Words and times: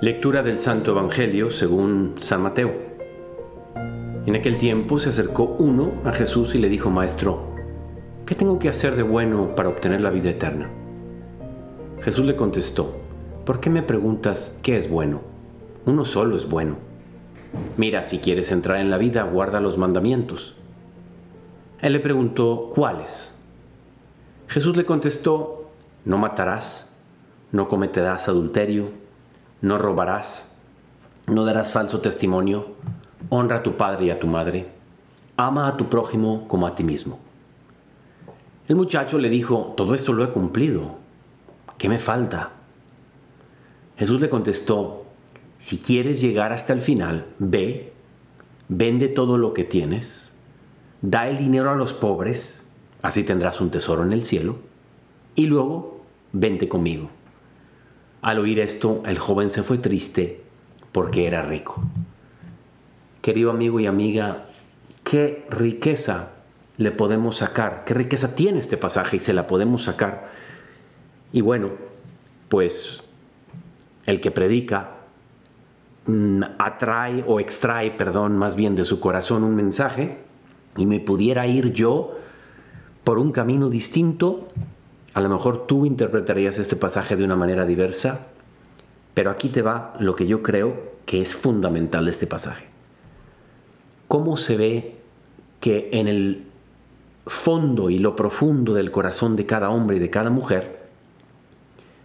Lectura 0.00 0.42
del 0.42 0.58
Santo 0.58 0.90
Evangelio 0.90 1.52
según 1.52 2.14
San 2.16 2.42
Mateo. 2.42 2.74
En 4.26 4.34
aquel 4.34 4.58
tiempo 4.58 4.98
se 4.98 5.10
acercó 5.10 5.54
uno 5.60 5.92
a 6.04 6.10
Jesús 6.10 6.56
y 6.56 6.58
le 6.58 6.68
dijo, 6.68 6.90
Maestro, 6.90 7.54
¿qué 8.26 8.34
tengo 8.34 8.58
que 8.58 8.68
hacer 8.68 8.96
de 8.96 9.04
bueno 9.04 9.54
para 9.54 9.68
obtener 9.68 10.00
la 10.00 10.10
vida 10.10 10.30
eterna? 10.30 10.68
Jesús 12.02 12.26
le 12.26 12.34
contestó, 12.34 12.96
¿por 13.46 13.60
qué 13.60 13.70
me 13.70 13.82
preguntas 13.82 14.58
qué 14.62 14.76
es 14.76 14.90
bueno? 14.90 15.20
Uno 15.86 16.04
solo 16.04 16.34
es 16.34 16.48
bueno. 16.48 16.76
Mira, 17.76 18.02
si 18.02 18.18
quieres 18.18 18.50
entrar 18.50 18.78
en 18.78 18.90
la 18.90 18.98
vida, 18.98 19.22
guarda 19.22 19.60
los 19.60 19.78
mandamientos. 19.78 20.56
Él 21.80 21.92
le 21.92 22.00
preguntó, 22.00 22.72
¿cuáles? 22.74 23.38
Jesús 24.48 24.76
le 24.76 24.84
contestó, 24.84 25.70
no 26.04 26.18
matarás, 26.18 26.92
no 27.52 27.68
cometerás 27.68 28.28
adulterio, 28.28 29.03
no 29.64 29.78
robarás, 29.78 30.52
no 31.26 31.46
darás 31.46 31.72
falso 31.72 32.02
testimonio, 32.02 32.74
honra 33.30 33.56
a 33.56 33.62
tu 33.62 33.78
padre 33.78 34.04
y 34.04 34.10
a 34.10 34.20
tu 34.20 34.26
madre, 34.26 34.66
ama 35.38 35.68
a 35.68 35.78
tu 35.78 35.88
prójimo 35.88 36.46
como 36.48 36.66
a 36.66 36.74
ti 36.74 36.84
mismo. 36.84 37.18
El 38.68 38.76
muchacho 38.76 39.16
le 39.16 39.30
dijo, 39.30 39.72
todo 39.74 39.94
esto 39.94 40.12
lo 40.12 40.22
he 40.22 40.28
cumplido, 40.28 40.96
¿qué 41.78 41.88
me 41.88 41.98
falta? 41.98 42.50
Jesús 43.96 44.20
le 44.20 44.28
contestó, 44.28 45.06
si 45.56 45.78
quieres 45.78 46.20
llegar 46.20 46.52
hasta 46.52 46.74
el 46.74 46.82
final, 46.82 47.24
ve, 47.38 47.94
vende 48.68 49.08
todo 49.08 49.38
lo 49.38 49.54
que 49.54 49.64
tienes, 49.64 50.34
da 51.00 51.26
el 51.26 51.38
dinero 51.38 51.70
a 51.70 51.74
los 51.74 51.94
pobres, 51.94 52.66
así 53.00 53.24
tendrás 53.24 53.62
un 53.62 53.70
tesoro 53.70 54.04
en 54.04 54.12
el 54.12 54.26
cielo, 54.26 54.56
y 55.34 55.46
luego 55.46 56.02
vente 56.32 56.68
conmigo. 56.68 57.08
Al 58.24 58.38
oír 58.38 58.58
esto, 58.58 59.02
el 59.04 59.18
joven 59.18 59.50
se 59.50 59.62
fue 59.62 59.76
triste 59.76 60.40
porque 60.92 61.26
era 61.26 61.42
rico. 61.42 61.82
Querido 63.20 63.50
amigo 63.50 63.80
y 63.80 63.86
amiga, 63.86 64.46
qué 65.04 65.44
riqueza 65.50 66.30
le 66.78 66.90
podemos 66.90 67.36
sacar, 67.36 67.84
qué 67.84 67.92
riqueza 67.92 68.34
tiene 68.34 68.60
este 68.60 68.78
pasaje 68.78 69.18
y 69.18 69.20
se 69.20 69.34
la 69.34 69.46
podemos 69.46 69.82
sacar. 69.82 70.30
Y 71.34 71.42
bueno, 71.42 71.72
pues 72.48 73.02
el 74.06 74.22
que 74.22 74.30
predica 74.30 74.92
mm, 76.06 76.44
atrae 76.56 77.22
o 77.26 77.40
extrae, 77.40 77.90
perdón, 77.90 78.38
más 78.38 78.56
bien 78.56 78.74
de 78.74 78.84
su 78.84 79.00
corazón 79.00 79.44
un 79.44 79.54
mensaje 79.54 80.16
y 80.78 80.86
me 80.86 80.98
pudiera 80.98 81.46
ir 81.46 81.74
yo 81.74 82.16
por 83.04 83.18
un 83.18 83.32
camino 83.32 83.68
distinto, 83.68 84.48
a 85.14 85.20
lo 85.20 85.28
mejor 85.28 85.66
tú 85.66 85.86
interpretarías 85.86 86.58
este 86.58 86.76
pasaje 86.76 87.16
de 87.16 87.24
una 87.24 87.36
manera 87.36 87.64
diversa, 87.64 88.26
pero 89.14 89.30
aquí 89.30 89.48
te 89.48 89.62
va 89.62 89.94
lo 90.00 90.16
que 90.16 90.26
yo 90.26 90.42
creo 90.42 90.94
que 91.06 91.20
es 91.20 91.34
fundamental 91.34 92.04
de 92.04 92.10
este 92.10 92.26
pasaje. 92.26 92.66
¿Cómo 94.08 94.36
se 94.36 94.56
ve 94.56 94.96
que 95.60 95.88
en 95.92 96.08
el 96.08 96.46
fondo 97.26 97.90
y 97.90 97.98
lo 97.98 98.16
profundo 98.16 98.74
del 98.74 98.90
corazón 98.90 99.36
de 99.36 99.46
cada 99.46 99.70
hombre 99.70 99.96
y 99.96 100.00
de 100.00 100.10
cada 100.10 100.30
mujer 100.30 100.84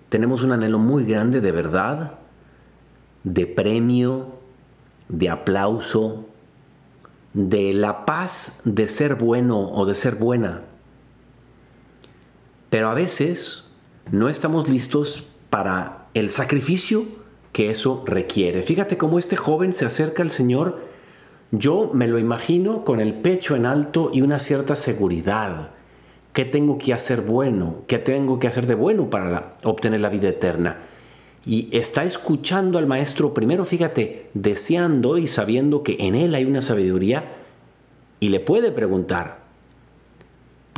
tenemos 0.10 0.42
un 0.44 0.52
anhelo 0.52 0.80
muy 0.80 1.04
grande 1.04 1.42
de 1.42 1.52
verdad, 1.52 2.14
de 3.24 3.46
premio, 3.48 4.40
de 5.08 5.30
aplauso, 5.30 6.26
de 7.34 7.74
la 7.74 8.06
paz 8.06 8.62
de 8.66 8.88
ser 8.88 9.16
bueno 9.16 9.72
o 9.72 9.86
de 9.86 9.96
ser 9.96 10.16
buena. 10.16 10.62
Pero 12.70 12.90
a 12.90 12.94
veces 12.94 13.66
no 14.12 14.30
estamos 14.30 14.70
listos 14.70 15.28
para 15.50 16.08
el 16.14 16.30
sacrificio 16.30 17.06
que 17.52 17.72
eso 17.72 18.04
requiere. 18.06 18.62
Fíjate 18.62 18.98
cómo 18.98 19.20
este 19.20 19.36
joven 19.36 19.74
se 19.74 19.86
acerca 19.86 20.24
al 20.24 20.32
Señor. 20.32 20.80
Yo 21.52 21.90
me 21.94 22.08
lo 22.08 22.20
imagino 22.20 22.86
con 22.86 23.00
el 23.00 23.16
pecho 23.16 23.56
en 23.56 23.66
alto 23.66 24.12
y 24.14 24.22
una 24.22 24.40
cierta 24.40 24.76
seguridad. 24.76 25.72
¿Qué 26.34 26.46
tengo 26.46 26.78
que 26.78 26.94
hacer 26.94 27.22
bueno? 27.22 27.78
¿Qué 27.88 27.98
tengo 27.98 28.38
que 28.38 28.48
hacer 28.48 28.68
de 28.68 28.76
bueno 28.76 29.10
para 29.10 29.58
obtener 29.64 30.00
la 30.00 30.10
vida 30.10 30.30
eterna? 30.30 30.78
Y 31.46 31.76
está 31.76 32.04
escuchando 32.04 32.78
al 32.78 32.86
maestro 32.86 33.34
primero, 33.34 33.66
fíjate, 33.66 34.30
deseando 34.36 35.18
y 35.18 35.26
sabiendo 35.26 35.82
que 35.82 35.98
en 36.00 36.14
él 36.14 36.36
hay 36.36 36.46
una 36.46 36.62
sabiduría 36.62 37.38
y 38.20 38.30
le 38.30 38.40
puede 38.40 38.72
preguntar, 38.72 39.39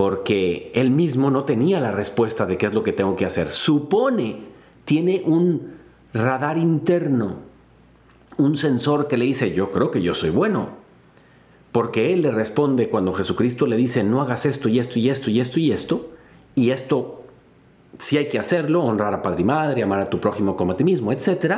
porque 0.01 0.71
él 0.73 0.89
mismo 0.89 1.29
no 1.29 1.43
tenía 1.43 1.79
la 1.79 1.91
respuesta 1.91 2.47
de 2.47 2.57
qué 2.57 2.65
es 2.65 2.73
lo 2.73 2.81
que 2.81 2.91
tengo 2.91 3.15
que 3.15 3.27
hacer. 3.27 3.51
Supone, 3.51 4.37
tiene 4.83 5.21
un 5.23 5.75
radar 6.11 6.57
interno, 6.57 7.35
un 8.39 8.57
sensor 8.57 9.07
que 9.07 9.15
le 9.15 9.25
dice, 9.25 9.53
yo 9.53 9.69
creo 9.69 9.91
que 9.91 10.01
yo 10.01 10.15
soy 10.15 10.31
bueno. 10.31 10.69
Porque 11.71 12.13
él 12.13 12.23
le 12.23 12.31
responde 12.31 12.89
cuando 12.89 13.13
Jesucristo 13.13 13.67
le 13.67 13.75
dice, 13.75 14.03
no 14.03 14.23
hagas 14.23 14.47
esto 14.47 14.69
y 14.69 14.79
esto 14.79 14.97
y 14.97 15.07
esto 15.07 15.29
y 15.29 15.39
esto 15.39 15.59
y 15.59 15.71
esto, 15.71 16.09
y 16.55 16.71
esto 16.71 17.23
si 17.99 18.17
hay 18.17 18.27
que 18.27 18.39
hacerlo, 18.39 18.83
honrar 18.83 19.13
a 19.13 19.21
padre 19.21 19.41
y 19.41 19.45
madre, 19.45 19.83
amar 19.83 19.99
a 19.99 20.09
tu 20.09 20.19
prójimo 20.19 20.57
como 20.57 20.71
a 20.71 20.77
ti 20.77 20.83
mismo, 20.83 21.11
etc., 21.11 21.57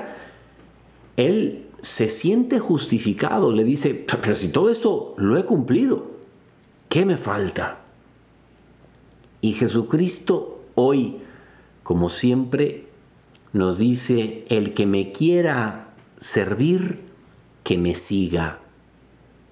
él 1.15 1.69
se 1.79 2.09
siente 2.09 2.59
justificado, 2.59 3.53
le 3.53 3.63
dice, 3.63 4.05
pero 4.21 4.35
si 4.35 4.49
todo 4.49 4.69
esto 4.69 5.13
lo 5.15 5.37
he 5.37 5.45
cumplido, 5.45 6.07
¿qué 6.89 7.05
me 7.05 7.15
falta? 7.15 7.82
Y 9.43 9.51
Jesucristo 9.55 10.61
hoy, 10.73 11.17
como 11.83 12.07
siempre, 12.07 12.85
nos 13.51 13.77
dice, 13.77 14.45
el 14.47 14.73
que 14.73 14.87
me 14.87 15.11
quiera 15.11 15.89
servir, 16.17 17.01
que 17.65 17.77
me 17.77 17.93
siga, 17.93 18.59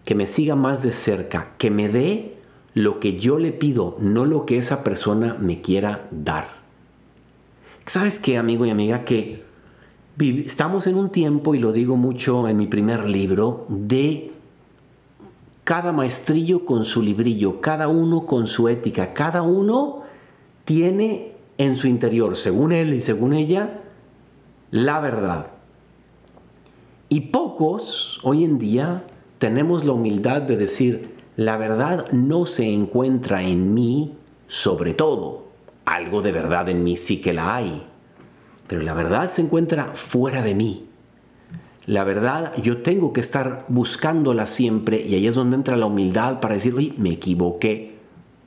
que 0.05 0.15
me 0.15 0.27
siga 0.27 0.55
más 0.55 0.81
de 0.81 0.93
cerca, 0.93 1.55
que 1.57 1.71
me 1.71 1.89
dé 1.89 2.37
lo 2.73 3.01
que 3.01 3.19
yo 3.19 3.37
le 3.37 3.51
pido, 3.51 3.97
no 3.99 4.25
lo 4.25 4.45
que 4.45 4.57
esa 4.57 4.85
persona 4.85 5.33
me 5.41 5.59
quiera 5.59 6.07
dar. 6.09 6.47
¿Sabes 7.85 8.17
qué, 8.17 8.37
amigo 8.37 8.65
y 8.65 8.69
amiga? 8.69 9.03
Que 9.03 9.43
estamos 10.17 10.87
en 10.87 10.95
un 10.95 11.09
tiempo, 11.09 11.53
y 11.53 11.59
lo 11.59 11.73
digo 11.73 11.97
mucho 11.97 12.47
en 12.47 12.55
mi 12.55 12.67
primer 12.67 13.09
libro, 13.09 13.65
de 13.67 14.31
cada 15.71 15.93
maestrillo 15.93 16.65
con 16.65 16.83
su 16.83 17.01
librillo, 17.01 17.61
cada 17.61 17.87
uno 17.87 18.25
con 18.25 18.45
su 18.45 18.67
ética, 18.67 19.13
cada 19.13 19.41
uno 19.41 20.01
tiene 20.65 21.31
en 21.57 21.77
su 21.77 21.87
interior, 21.87 22.35
según 22.35 22.73
él 22.73 22.93
y 22.93 23.01
según 23.01 23.31
ella, 23.31 23.79
la 24.69 24.99
verdad. 24.99 25.51
Y 27.07 27.21
pocos 27.21 28.19
hoy 28.23 28.43
en 28.43 28.59
día 28.59 29.05
tenemos 29.37 29.85
la 29.85 29.93
humildad 29.93 30.41
de 30.41 30.57
decir, 30.57 31.15
la 31.37 31.55
verdad 31.55 32.11
no 32.11 32.45
se 32.45 32.67
encuentra 32.67 33.41
en 33.41 33.73
mí 33.73 34.17
sobre 34.49 34.93
todo 34.93 35.45
algo 35.85 36.21
de 36.21 36.33
verdad 36.33 36.67
en 36.67 36.83
mí 36.83 36.97
sí 36.97 37.21
que 37.21 37.31
la 37.31 37.55
hay, 37.55 37.81
pero 38.67 38.81
la 38.81 38.93
verdad 38.93 39.29
se 39.29 39.41
encuentra 39.41 39.91
fuera 39.93 40.41
de 40.41 40.53
mí. 40.53 40.90
La 41.85 42.03
verdad 42.03 42.53
yo 42.61 42.81
tengo 42.81 43.11
que 43.11 43.21
estar 43.21 43.65
buscándola 43.67 44.45
siempre 44.47 45.03
y 45.05 45.15
ahí 45.15 45.27
es 45.27 45.35
donde 45.35 45.55
entra 45.55 45.75
la 45.75 45.87
humildad 45.87 46.39
para 46.39 46.53
decir, 46.53 46.75
oye, 46.75 46.93
me 46.97 47.11
equivoqué, 47.11 47.97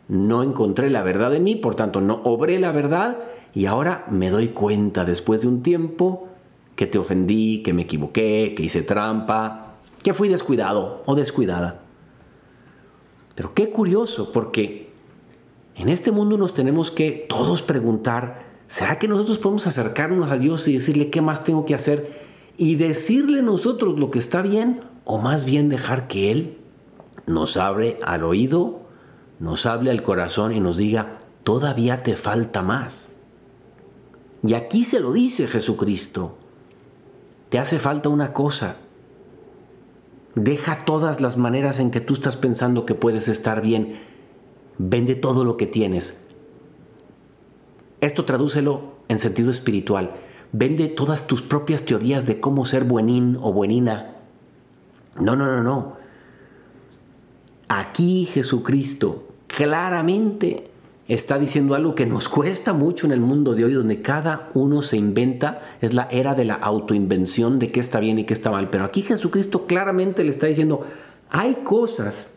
no 0.08 0.42
encontré 0.42 0.90
la 0.90 1.02
verdad 1.02 1.34
en 1.34 1.44
mí, 1.44 1.56
por 1.56 1.74
tanto 1.74 2.00
no 2.00 2.20
obré 2.24 2.60
la 2.60 2.70
verdad 2.70 3.18
y 3.54 3.66
ahora 3.66 4.06
me 4.10 4.30
doy 4.30 4.48
cuenta 4.48 5.04
después 5.04 5.42
de 5.42 5.48
un 5.48 5.62
tiempo 5.62 6.28
que 6.76 6.86
te 6.86 6.98
ofendí, 6.98 7.62
que 7.62 7.72
me 7.72 7.82
equivoqué, 7.82 8.54
que 8.56 8.62
hice 8.62 8.82
trampa, 8.82 9.74
que 10.02 10.14
fui 10.14 10.28
descuidado 10.28 11.02
o 11.06 11.14
descuidada. 11.14 11.80
Pero 13.34 13.54
qué 13.54 13.70
curioso, 13.70 14.30
porque 14.32 14.90
en 15.74 15.88
este 15.88 16.12
mundo 16.12 16.36
nos 16.36 16.54
tenemos 16.54 16.90
que 16.90 17.26
todos 17.28 17.62
preguntar, 17.62 18.44
¿será 18.68 18.98
que 18.98 19.08
nosotros 19.08 19.38
podemos 19.38 19.66
acercarnos 19.66 20.30
a 20.30 20.36
Dios 20.36 20.68
y 20.68 20.74
decirle 20.74 21.10
qué 21.10 21.20
más 21.20 21.42
tengo 21.42 21.64
que 21.64 21.74
hacer? 21.74 22.33
Y 22.56 22.76
decirle 22.76 23.42
nosotros 23.42 23.98
lo 23.98 24.10
que 24.10 24.18
está 24.18 24.42
bien 24.42 24.82
o 25.04 25.18
más 25.18 25.44
bien 25.44 25.68
dejar 25.68 26.08
que 26.08 26.30
Él 26.30 26.58
nos 27.26 27.56
abre 27.56 27.98
al 28.02 28.24
oído, 28.24 28.82
nos 29.40 29.66
hable 29.66 29.90
al 29.90 30.02
corazón 30.02 30.52
y 30.52 30.60
nos 30.60 30.76
diga, 30.76 31.20
todavía 31.42 32.02
te 32.02 32.16
falta 32.16 32.62
más. 32.62 33.16
Y 34.46 34.54
aquí 34.54 34.84
se 34.84 35.00
lo 35.00 35.12
dice 35.12 35.46
Jesucristo, 35.46 36.36
te 37.48 37.58
hace 37.58 37.78
falta 37.78 38.08
una 38.08 38.32
cosa. 38.32 38.76
Deja 40.34 40.84
todas 40.84 41.20
las 41.20 41.36
maneras 41.36 41.78
en 41.78 41.90
que 41.90 42.00
tú 42.00 42.14
estás 42.14 42.36
pensando 42.36 42.86
que 42.86 42.94
puedes 42.94 43.28
estar 43.28 43.60
bien 43.62 43.98
Vende 44.78 45.14
todo 45.14 45.44
lo 45.44 45.56
que 45.56 45.66
tienes. 45.66 46.26
Esto 48.00 48.24
tradúcelo 48.24 48.94
en 49.08 49.18
sentido 49.18 49.50
espiritual. 49.50 50.10
Vende 50.52 50.88
todas 50.88 51.26
tus 51.26 51.42
propias 51.42 51.84
teorías 51.84 52.26
de 52.26 52.40
cómo 52.40 52.64
ser 52.64 52.84
buenín 52.84 53.38
o 53.40 53.52
buenina. 53.52 54.16
No, 55.20 55.36
no, 55.36 55.46
no, 55.46 55.62
no. 55.62 55.96
Aquí 57.68 58.26
Jesucristo 58.26 59.28
claramente 59.46 60.70
está 61.08 61.38
diciendo 61.38 61.74
algo 61.74 61.94
que 61.94 62.06
nos 62.06 62.28
cuesta 62.28 62.72
mucho 62.72 63.06
en 63.06 63.12
el 63.12 63.20
mundo 63.20 63.54
de 63.54 63.64
hoy, 63.64 63.74
donde 63.74 64.00
cada 64.00 64.48
uno 64.54 64.82
se 64.82 64.96
inventa, 64.96 65.60
es 65.80 65.92
la 65.92 66.08
era 66.10 66.34
de 66.34 66.44
la 66.44 66.54
autoinvención 66.54 67.58
de 67.58 67.70
qué 67.70 67.80
está 67.80 68.00
bien 68.00 68.18
y 68.18 68.24
qué 68.24 68.34
está 68.34 68.50
mal. 68.50 68.70
Pero 68.70 68.84
aquí 68.84 69.02
Jesucristo 69.02 69.66
claramente 69.66 70.24
le 70.24 70.30
está 70.30 70.46
diciendo, 70.46 70.84
hay 71.30 71.56
cosas 71.56 72.30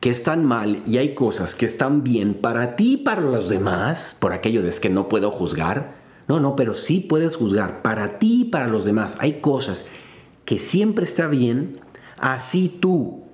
que 0.00 0.10
están 0.10 0.44
mal 0.44 0.82
y 0.84 0.96
hay 0.96 1.14
cosas 1.14 1.54
que 1.54 1.66
están 1.66 2.02
bien 2.02 2.34
para 2.34 2.74
ti 2.74 2.94
y 2.94 2.96
para 2.96 3.20
los 3.20 3.48
demás, 3.48 4.16
por 4.18 4.32
aquello 4.32 4.62
de 4.62 4.70
que 4.70 4.90
no 4.90 5.08
puedo 5.08 5.30
juzgar. 5.30 6.01
No, 6.28 6.40
no, 6.40 6.56
pero 6.56 6.74
sí 6.74 7.00
puedes 7.00 7.36
juzgar 7.36 7.82
para 7.82 8.18
ti 8.18 8.42
y 8.42 8.44
para 8.44 8.68
los 8.68 8.84
demás. 8.84 9.16
Hay 9.20 9.40
cosas 9.40 9.86
que 10.44 10.58
siempre 10.58 11.04
está 11.04 11.26
bien, 11.26 11.80
así 12.18 12.68
tú 12.68 13.24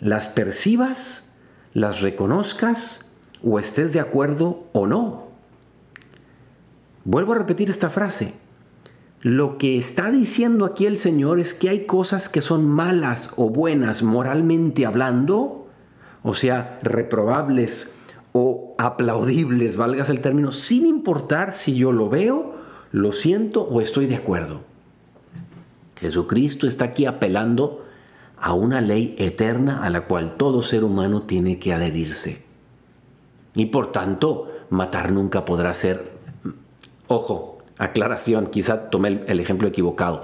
las 0.00 0.28
percibas, 0.28 1.28
las 1.74 2.00
reconozcas 2.00 3.12
o 3.42 3.58
estés 3.58 3.92
de 3.92 4.00
acuerdo 4.00 4.64
o 4.72 4.86
no. 4.86 5.28
Vuelvo 7.04 7.32
a 7.32 7.38
repetir 7.38 7.70
esta 7.70 7.90
frase. 7.90 8.34
Lo 9.20 9.58
que 9.58 9.78
está 9.78 10.10
diciendo 10.12 10.64
aquí 10.64 10.86
el 10.86 10.98
Señor 10.98 11.40
es 11.40 11.52
que 11.54 11.70
hay 11.70 11.86
cosas 11.86 12.28
que 12.28 12.40
son 12.40 12.68
malas 12.68 13.32
o 13.36 13.50
buenas 13.50 14.02
moralmente 14.02 14.86
hablando, 14.86 15.66
o 16.22 16.34
sea, 16.34 16.78
reprobables 16.82 17.97
o 18.40 18.74
aplaudibles, 18.78 19.76
valgas 19.76 20.10
el 20.10 20.20
término, 20.20 20.52
sin 20.52 20.86
importar 20.86 21.56
si 21.56 21.74
yo 21.74 21.90
lo 21.90 22.08
veo, 22.08 22.54
lo 22.92 23.12
siento 23.12 23.62
o 23.62 23.80
estoy 23.80 24.06
de 24.06 24.14
acuerdo. 24.14 24.60
Jesucristo 25.96 26.68
está 26.68 26.84
aquí 26.84 27.04
apelando 27.06 27.84
a 28.36 28.52
una 28.52 28.80
ley 28.80 29.16
eterna 29.18 29.82
a 29.82 29.90
la 29.90 30.02
cual 30.02 30.36
todo 30.36 30.62
ser 30.62 30.84
humano 30.84 31.22
tiene 31.22 31.58
que 31.58 31.72
adherirse. 31.72 32.44
Y 33.56 33.66
por 33.66 33.90
tanto, 33.90 34.46
matar 34.70 35.10
nunca 35.10 35.44
podrá 35.44 35.74
ser... 35.74 36.12
Ojo, 37.08 37.58
aclaración, 37.76 38.46
quizá 38.46 38.88
tomé 38.88 39.24
el, 39.26 39.40
ejemplo 39.40 39.66
equivocado. 39.66 40.22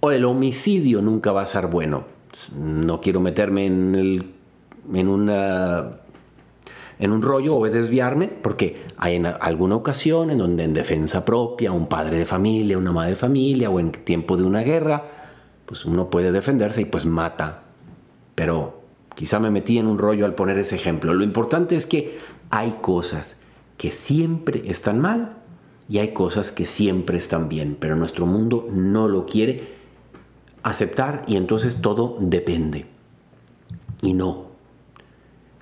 O 0.00 0.10
el 0.10 0.26
homicidio 0.26 1.00
nunca 1.00 1.32
va 1.32 1.40
a 1.40 1.46
ser 1.46 1.68
bueno. 1.68 2.04
No 2.58 3.00
quiero 3.00 3.20
meterme 3.20 3.64
en, 3.64 3.94
el, 3.94 4.32
en, 4.92 5.08
una, 5.08 6.01
en 6.98 7.12
un 7.12 7.22
rollo 7.22 7.56
o 7.56 7.68
desviarme, 7.68 8.28
porque 8.28 8.82
hay 8.96 9.16
en 9.16 9.26
alguna 9.26 9.76
ocasión 9.76 10.30
en 10.30 10.38
donde 10.38 10.64
en 10.64 10.74
defensa 10.74 11.24
propia, 11.24 11.72
un 11.72 11.86
padre 11.86 12.18
de 12.18 12.26
familia, 12.26 12.78
una 12.78 12.92
madre 12.92 13.10
de 13.10 13.16
familia, 13.16 13.70
o 13.70 13.80
en 13.80 13.92
tiempo 13.92 14.36
de 14.36 14.44
una 14.44 14.60
guerra, 14.60 15.04
pues 15.66 15.84
uno 15.84 16.10
puede 16.10 16.32
defenderse 16.32 16.82
y 16.82 16.84
pues 16.84 17.06
mata. 17.06 17.62
Pero 18.34 18.82
quizá 19.14 19.40
me 19.40 19.50
metí 19.50 19.78
en 19.78 19.86
un 19.86 19.98
rollo 19.98 20.24
al 20.24 20.34
poner 20.34 20.58
ese 20.58 20.76
ejemplo. 20.76 21.14
Lo 21.14 21.24
importante 21.24 21.76
es 21.76 21.86
que 21.86 22.18
hay 22.50 22.78
cosas 22.80 23.36
que 23.76 23.90
siempre 23.90 24.62
están 24.66 25.00
mal 25.00 25.38
y 25.88 25.98
hay 25.98 26.12
cosas 26.12 26.52
que 26.52 26.66
siempre 26.66 27.18
están 27.18 27.48
bien, 27.48 27.76
pero 27.78 27.96
nuestro 27.96 28.26
mundo 28.26 28.68
no 28.70 29.08
lo 29.08 29.26
quiere 29.26 29.72
aceptar 30.62 31.24
y 31.26 31.36
entonces 31.36 31.80
todo 31.80 32.16
depende. 32.20 32.86
Y 34.00 34.14
no. 34.14 34.51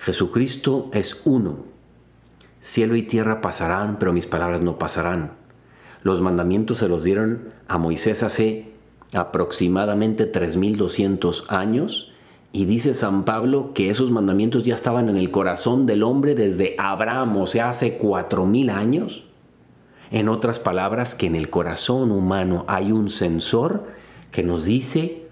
Jesucristo 0.01 0.89
es 0.93 1.21
uno. 1.25 1.57
Cielo 2.59 2.95
y 2.95 3.03
tierra 3.03 3.39
pasarán, 3.39 3.99
pero 3.99 4.13
mis 4.13 4.25
palabras 4.25 4.61
no 4.61 4.79
pasarán. 4.79 5.33
Los 6.01 6.21
mandamientos 6.21 6.79
se 6.79 6.87
los 6.87 7.03
dieron 7.03 7.49
a 7.67 7.77
Moisés 7.77 8.23
hace 8.23 8.71
aproximadamente 9.13 10.25
3200 10.25 11.51
años 11.51 12.11
y 12.51 12.65
dice 12.65 12.95
San 12.95 13.25
Pablo 13.25 13.73
que 13.75 13.91
esos 13.91 14.09
mandamientos 14.09 14.63
ya 14.63 14.73
estaban 14.73 15.07
en 15.07 15.17
el 15.17 15.29
corazón 15.29 15.85
del 15.85 16.01
hombre 16.01 16.33
desde 16.33 16.75
Abraham, 16.79 17.37
o 17.37 17.45
sea, 17.45 17.69
hace 17.69 17.97
cuatro 17.97 18.45
mil 18.47 18.71
años. 18.71 19.25
En 20.09 20.29
otras 20.29 20.57
palabras, 20.57 21.13
que 21.13 21.27
en 21.27 21.35
el 21.35 21.51
corazón 21.51 22.11
humano 22.11 22.65
hay 22.67 22.91
un 22.91 23.09
sensor 23.09 23.85
que 24.31 24.41
nos 24.41 24.65
dice, 24.65 25.27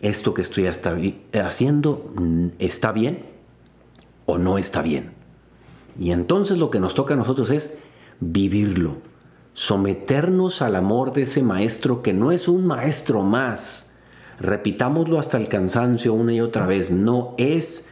esto 0.00 0.32
que 0.32 0.42
estoy 0.42 0.66
haciendo 0.66 2.12
mm, 2.14 2.46
está 2.60 2.92
bien 2.92 3.31
o 4.26 4.38
no 4.38 4.58
está 4.58 4.82
bien. 4.82 5.12
Y 5.98 6.12
entonces 6.12 6.58
lo 6.58 6.70
que 6.70 6.80
nos 6.80 6.94
toca 6.94 7.14
a 7.14 7.16
nosotros 7.16 7.50
es 7.50 7.78
vivirlo, 8.20 8.96
someternos 9.54 10.62
al 10.62 10.76
amor 10.76 11.12
de 11.12 11.22
ese 11.22 11.42
maestro 11.42 12.02
que 12.02 12.12
no 12.12 12.32
es 12.32 12.48
un 12.48 12.66
maestro 12.66 13.22
más, 13.22 13.92
Repitámoslo 14.42 15.20
hasta 15.20 15.38
el 15.38 15.46
cansancio 15.46 16.14
una 16.14 16.32
y 16.32 16.40
otra 16.40 16.66
vez. 16.66 16.90
No 16.90 17.34
es 17.38 17.88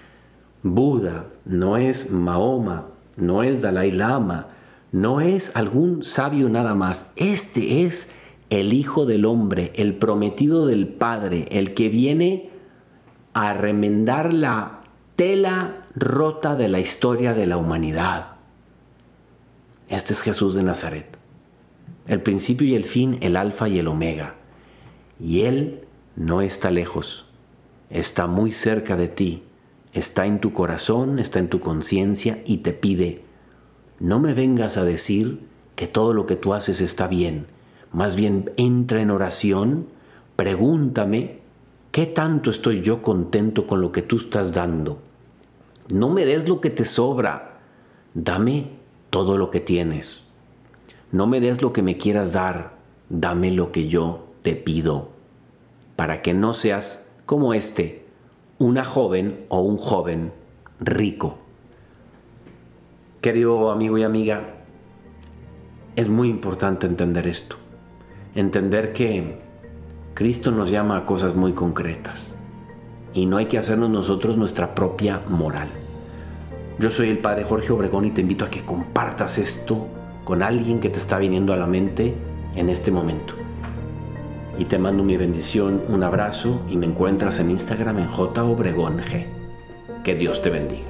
Buda, 0.65 1.27
no 1.45 1.77
es 1.77 2.11
Mahoma, 2.11 2.89
no 3.17 3.45
es 3.45 3.63
Dalai 3.63 3.93
Lama, 3.93 4.49
no 4.91 5.21
es 5.21 5.55
algún 5.55 6.03
sabio 6.03 6.49
nada 6.49 6.75
más. 6.75 7.13
Este 7.15 7.85
es 7.85 8.11
el 8.51 8.73
Hijo 8.73 9.07
del 9.07 9.27
Hombre, 9.27 9.73
el 9.77 9.95
prometido 9.95 10.67
del 10.67 10.89
Padre, 10.89 11.47
el 11.53 11.73
que 11.75 11.89
viene 11.89 12.51
a 13.33 13.53
remendar 13.53 14.35
la 14.35 14.81
tela 15.15 15.80
rota 15.95 16.55
de 16.55 16.69
la 16.69 16.79
historia 16.79 17.35
de 17.35 17.47
la 17.47 17.57
humanidad. 17.57 18.37
Este 19.89 20.13
es 20.13 20.21
Jesús 20.21 20.55
de 20.55 20.63
Nazaret, 20.63 21.19
el 22.07 22.23
principio 22.23 22.67
y 22.67 22.77
el 22.77 22.85
fin, 22.85 23.19
el 23.23 23.37
alfa 23.37 23.69
y 23.69 23.81
el 23.81 23.89
omega. 23.89 24.37
Y 25.19 25.43
Él 25.43 25.81
no 26.15 26.43
está 26.43 26.71
lejos, 26.71 27.27
está 27.91 28.29
muy 28.29 28.53
cerca 28.53 28.97
de 28.97 29.09
ti, 29.09 29.43
está 29.93 30.27
en 30.27 30.41
tu 30.41 30.53
corazón, 30.53 31.19
está 31.19 31.41
en 31.41 31.49
tu 31.49 31.59
conciencia 31.59 32.41
y 32.47 32.59
te 32.59 32.73
pide, 32.73 33.25
no 33.99 34.21
me 34.21 34.33
vengas 34.33 34.77
a 34.77 34.85
decir 34.85 35.41
que 35.75 35.89
todo 35.89 36.15
lo 36.15 36.25
que 36.25 36.37
tú 36.37 36.55
haces 36.55 36.81
está 36.81 37.09
bien, 37.09 37.47
más 37.93 38.15
bien 38.15 38.53
entra 38.57 39.03
en 39.03 39.11
oración, 39.11 39.89
pregúntame 40.37 41.41
qué 41.91 42.07
tanto 42.07 42.51
estoy 42.51 42.83
yo 42.83 43.03
contento 43.03 43.67
con 43.67 43.81
lo 43.81 43.91
que 43.91 44.03
tú 44.03 44.19
estás 44.19 44.53
dando. 44.53 45.10
No 45.91 46.09
me 46.09 46.25
des 46.25 46.49
lo 46.49 46.61
que 46.61 46.71
te 46.71 46.85
sobra, 46.85 47.59
dame 48.15 48.71
todo 49.11 49.37
lo 49.37 49.51
que 49.51 49.61
tienes. 49.61 50.23
No 51.13 51.27
me 51.27 51.41
des 51.41 51.63
lo 51.63 51.73
que 51.73 51.83
me 51.83 51.97
quieras 51.97 52.33
dar, 52.33 52.77
dame 53.09 53.51
lo 53.51 53.73
que 53.73 53.89
yo 53.89 54.27
te 54.43 54.55
pido 54.55 55.09
para 55.97 56.23
que 56.23 56.33
no 56.33 56.55
seas 56.55 57.07
como 57.27 57.53
este, 57.53 58.07
una 58.59 58.85
joven 58.85 59.45
o 59.49 59.61
un 59.61 59.77
joven 59.77 60.33
rico. 60.79 61.37
Querido 63.21 63.71
amigo 63.71 63.99
y 63.99 64.03
amiga, 64.03 64.55
es 65.97 66.09
muy 66.09 66.31
importante 66.31 66.87
entender 66.87 67.27
esto. 67.27 67.57
Entender 68.35 68.95
que 68.95 69.41
Cristo 70.15 70.53
nos 70.53 70.71
llama 70.71 70.97
a 70.97 71.05
cosas 71.05 71.35
muy 71.35 71.53
concretas 71.53 72.39
y 73.13 73.27
no 73.27 73.37
hay 73.37 73.47
que 73.47 73.59
hacernos 73.59 73.91
nosotros 73.91 74.39
nuestra 74.39 74.75
propia 74.75 75.21
moral. 75.29 75.69
Yo 76.81 76.91
soy 76.91 77.11
el 77.11 77.19
Padre 77.19 77.45
Jorge 77.45 77.75
Obregón 77.75 78.07
y 78.07 78.11
te 78.11 78.23
invito 78.23 78.47
a 78.47 78.49
que 78.49 78.65
compartas 78.65 79.37
esto 79.37 79.87
con 80.25 80.43
alguien 80.43 80.81
que 80.81 80.89
te 80.89 80.99
está 80.99 81.19
viniendo 81.19 81.53
a 81.53 81.59
la 81.59 81.67
mente 81.67 82.15
en 82.57 82.71
este 82.71 82.91
momento 82.91 83.35
y 84.57 84.65
te 84.65 84.79
mando 84.79 85.05
mi 85.05 85.19
bendición, 85.19 85.83
un 85.89 86.03
abrazo 86.03 86.63
y 86.71 86.79
me 86.79 86.87
encuentras 86.87 87.39
en 87.39 87.51
Instagram 87.51 87.99
en 87.99 88.07
J 88.07 88.43
Que 90.03 90.15
Dios 90.15 90.41
te 90.41 90.49
bendiga. 90.49 90.89